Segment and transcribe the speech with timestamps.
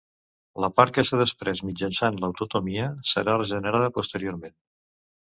[0.63, 4.57] La part que s'ha desprès mitjançant l'autotomia serà regenerada posteriorment.